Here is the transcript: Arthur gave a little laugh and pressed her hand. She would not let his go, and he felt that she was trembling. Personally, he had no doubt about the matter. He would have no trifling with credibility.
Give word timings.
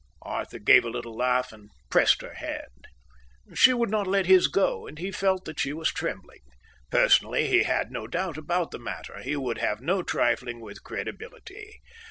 Arthur 0.23 0.57
gave 0.57 0.83
a 0.83 0.89
little 0.89 1.15
laugh 1.15 1.53
and 1.53 1.69
pressed 1.91 2.23
her 2.23 2.33
hand. 2.33 2.87
She 3.53 3.71
would 3.71 3.91
not 3.91 4.07
let 4.07 4.25
his 4.25 4.47
go, 4.47 4.87
and 4.87 4.97
he 4.97 5.11
felt 5.11 5.45
that 5.45 5.59
she 5.59 5.73
was 5.73 5.89
trembling. 5.91 6.41
Personally, 6.89 7.45
he 7.45 7.61
had 7.61 7.91
no 7.91 8.07
doubt 8.07 8.35
about 8.39 8.71
the 8.71 8.79
matter. 8.79 9.21
He 9.21 9.35
would 9.35 9.59
have 9.59 9.79
no 9.79 10.01
trifling 10.01 10.59
with 10.59 10.83
credibility. 10.83 11.81